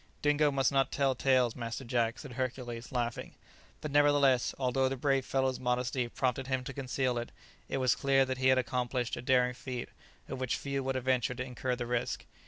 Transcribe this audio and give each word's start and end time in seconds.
"Dingo 0.23 0.49
must 0.49 0.71
not 0.71 0.91
tell 0.91 1.13
tales, 1.13 1.55
Master 1.55 1.83
Jack," 1.83 2.17
said 2.17 2.31
Hercules, 2.31 2.91
laughing. 2.91 3.35
But, 3.81 3.91
nevertheless, 3.91 4.55
although 4.57 4.89
the 4.89 4.97
brave 4.97 5.27
fellow's 5.27 5.59
modesty 5.59 6.07
prompted 6.07 6.47
him 6.47 6.63
to 6.63 6.73
conceal 6.73 7.19
it, 7.19 7.31
it 7.69 7.77
was 7.77 7.93
clear 7.93 8.25
that 8.25 8.39
he 8.39 8.47
had 8.47 8.57
accomplished 8.57 9.15
a 9.15 9.21
daring 9.21 9.53
feat, 9.53 9.89
of 10.27 10.39
which 10.39 10.55
few 10.57 10.83
would 10.83 10.95
have 10.95 11.05
ventured 11.05 11.37
to 11.37 11.45
incur 11.45 11.75
the 11.75 11.85
risk. 11.85 12.25